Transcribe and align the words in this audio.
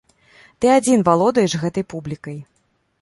Ты 0.63 0.71
адзін 0.77 1.03
валодаеш 1.09 1.53
гэтай 1.65 1.87
публікай. 1.95 2.37